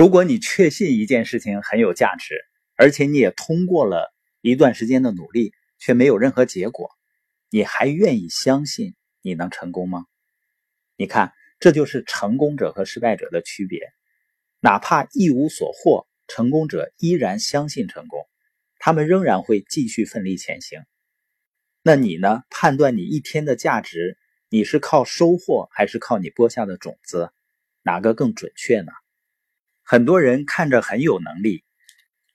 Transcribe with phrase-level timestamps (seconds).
[0.00, 2.34] 如果你确信一件事情很有价值，
[2.74, 6.88] 而且你也通过了一段时间的努力，却没有任何结果，
[7.50, 10.06] 你还愿意相信你能成功吗？
[10.96, 13.92] 你看，这就是成功者和失败者的区别。
[14.60, 18.26] 哪怕一无所获，成功者依然相信成功，
[18.78, 20.80] 他们仍然会继续奋力前行。
[21.82, 22.40] 那你呢？
[22.48, 24.16] 判断你一天的价值，
[24.48, 27.34] 你是靠收获还是靠你播下的种子？
[27.82, 28.92] 哪个更准确呢？
[29.90, 31.64] 很多人看着很有能力，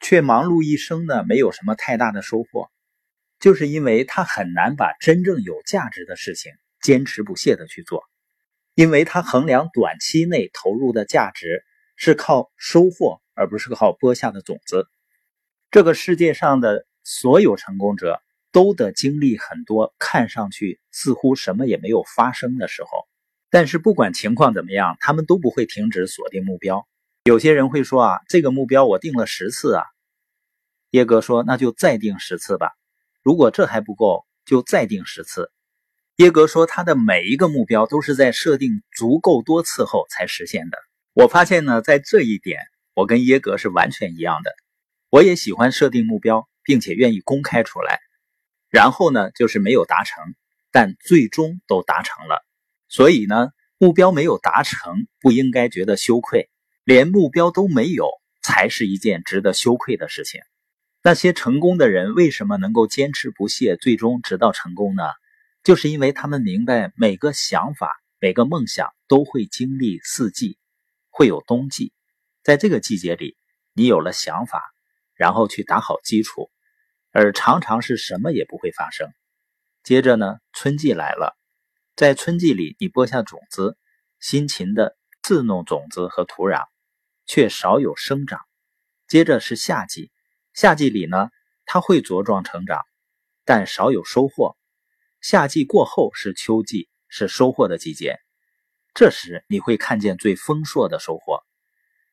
[0.01, 2.69] 却忙碌一生呢，没有什么太大的收获，
[3.39, 6.51] 就是因为他很难把真正有价值的事情
[6.81, 8.03] 坚持不懈的去做，
[8.73, 11.63] 因为他衡量短期内投入的价值
[11.95, 14.89] 是靠收获，而不是靠播下的种子。
[15.71, 22.89] 这个世界上的所有成功者都得经历很多看上去似乎什么也没有发生的时候，
[23.49, 26.85] 但是不管情况怎么样，他们都不会停止锁定目标。
[27.27, 29.83] 有些人会说啊，这个目标我定了十次啊。
[30.91, 32.73] 耶格说，那就再定十次吧。
[33.23, 35.51] 如果这还不够，就再定十次。
[36.17, 40.77] 耶格说，他的每一个目标都是在设定足够多次后才实现的。
[41.13, 42.61] 我发现呢，在这一点，
[42.93, 44.51] 我跟耶格是完全一样的。
[45.09, 48.01] 我也喜欢设定目标，并且愿意公开出来。
[48.69, 50.23] 然后呢，就是没有达成，
[50.71, 52.45] 但最终都达成了。
[52.87, 53.49] 所以呢，
[53.79, 56.51] 目标没有达成，不应该觉得羞愧。
[56.85, 58.09] 连目标都没有，
[58.43, 60.39] 才是一件值得羞愧的事情。
[61.01, 65.03] 那些成功的人为什么能够坚持不懈，最终直到成功呢？
[65.63, 70.59] 就是因为他们明白，每个想法、每个梦想都会经历四季，
[71.09, 71.91] 会有冬季。
[72.43, 73.35] 在这个季节里，
[73.73, 74.61] 你有了想法，
[75.15, 76.51] 然后去打好基础，
[77.11, 79.09] 而常常是什么也不会发生。
[79.83, 81.35] 接着呢，春季来了，
[81.95, 83.75] 在春季里，你播下种子，
[84.19, 86.65] 辛勤的自弄种子和土壤。
[87.25, 88.39] 却少有生长。
[89.07, 90.11] 接着是夏季，
[90.53, 91.29] 夏季里呢，
[91.65, 92.81] 它会茁壮成长，
[93.43, 94.57] 但少有收获。
[95.21, 98.17] 夏季过后是秋季，是收获的季节。
[98.93, 101.43] 这时你会看见最丰硕的收获。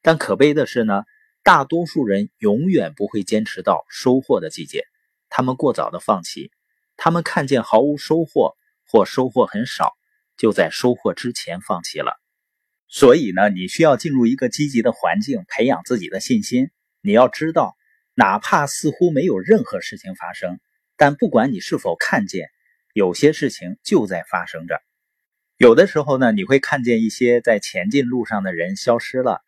[0.00, 1.04] 但可悲的是呢，
[1.42, 4.84] 大多数人永远不会坚持到收获的季节，
[5.28, 6.50] 他们过早的放弃，
[6.96, 9.92] 他们看见毫无收获或收获很少，
[10.36, 12.21] 就在收获之前放弃了。
[12.94, 16.70] 所以呢，你需要进入一个积极的环境，培养自己的信心。
[17.00, 17.74] 你要知道，
[18.12, 20.60] 哪怕似乎没有任何事情发生，
[20.98, 22.50] 但不管你是否看见，
[22.92, 24.82] 有些事情就在发生着。
[25.56, 29.40] 有的时候呢，你会看见一些在前进路上的人消失了，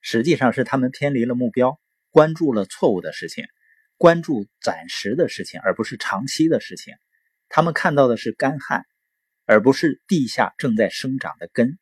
[0.00, 1.78] 实际上是他们偏离了目标，
[2.10, 3.44] 关注了错误的事情，
[3.96, 6.94] 关注暂时的事情，而不是长期的事情。
[7.48, 8.84] 他们看到的是干旱，
[9.46, 11.78] 而不是地下正在生长的根。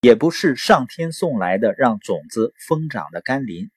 [0.00, 3.72] 也不是上天送来的让种子疯长的甘霖，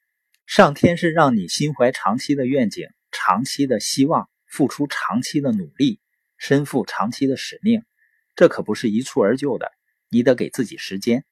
[0.46, 5.98] 上天是让你心怀长期的愿景、长期的希望，付出长期的努力，
[6.38, 7.82] 身负长期的使命。
[8.36, 9.72] 这可不是一蹴而就的，
[10.10, 11.24] 你得给自己时间。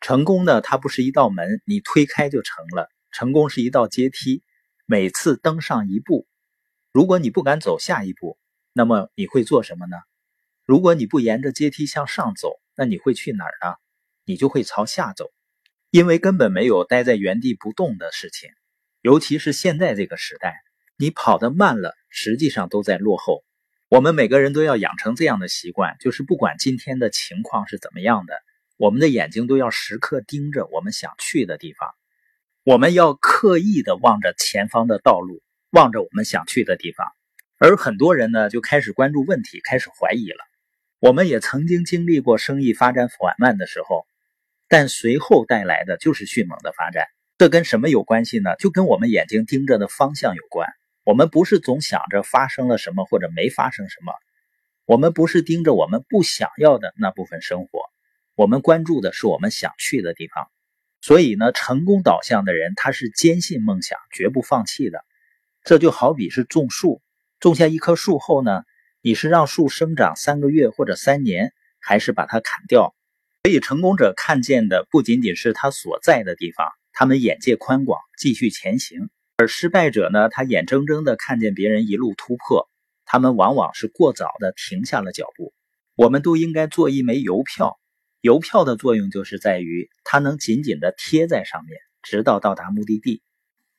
[0.00, 2.88] 成功的它不是一道门，你推开就成了。
[3.12, 4.42] 成功是一道阶梯，
[4.86, 6.26] 每次登上一步，
[6.90, 8.38] 如果你不敢走下一步，
[8.72, 9.98] 那么你会做什么呢？
[10.64, 13.74] 如果你不沿着阶梯向上走，那你会去哪儿呢？
[14.26, 15.30] 你就会朝下走，
[15.90, 18.50] 因为根本没有待在原地不动的事情。
[19.00, 20.56] 尤其是现在这个时代，
[20.98, 23.44] 你跑得慢了，实际上都在落后。
[23.88, 28.34] 我们每个人都要养成这样的习惯，就是不管今天的情况是怎么样的，
[28.76, 31.94] 我们的眼睛都要时刻盯着我们想去的地方。
[32.64, 37.06] 我们要刻意的望着前方的道路，望着我们想去的地方。
[37.58, 40.44] 而很多人呢，就开始关注问题，开始怀疑了。
[40.98, 44.04] 我们也曾经经历过生意发展缓慢的时候。
[44.68, 47.06] 但随后带来的就是迅猛的发展，
[47.38, 48.56] 这跟什么有关系呢？
[48.56, 50.68] 就跟我们眼睛盯着的方向有关。
[51.04, 54.12] 我们不是总想着发生了什么或者没发生什么，
[54.86, 57.82] 我们不是盯着我们不想要的那部分生活，
[58.34, 60.50] 我们关注的是我们想去的地方。
[61.00, 65.04] 所以呢，成功导向的人他是坚信梦想，绝不放弃的。
[65.62, 67.00] 这就好比是种树，
[67.38, 68.64] 种下一棵树后呢，
[69.00, 72.95] 你是让树生长三个月或者三年，还是把它砍掉？
[73.46, 79.06] 所以，成功者看见的不仅仅是他所在的地方，他们眼界宽广，继续前行；
[79.36, 82.68] 而失败者呢，他眼睁睁地看见别人一路突破，
[83.04, 85.54] 他们往往是过早的停下了脚步。
[85.94, 87.78] 我们都应该做一枚邮票，
[88.20, 93.22] 邮票的作用就是在于它能紧紧地贴在上面，直到到达目的地。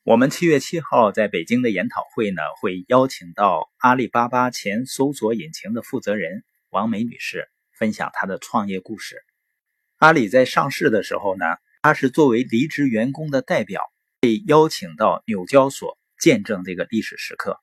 [0.02, 9.22] 我们七月七号在北京的研讨会呢，会邀请到阿里巴巴前搜索引擎的负责人王梅女士，分享她的创业故事。
[9.98, 11.44] 阿里在上市的时候呢，
[11.82, 13.82] 他是作为离职员工的代表
[14.20, 17.58] 被邀请到纽交所见证这个历史时刻。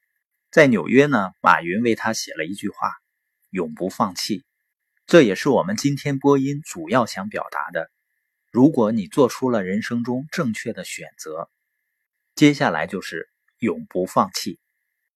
[0.51, 2.91] 在纽约呢，马云为他写了一句话
[3.51, 4.43] ：“永不放弃。”
[5.07, 7.89] 这也是我们今天播音主要想表达的。
[8.51, 11.49] 如果你做出了人生中正确的选择，
[12.35, 13.29] 接下来就是
[13.59, 14.59] 永不放弃。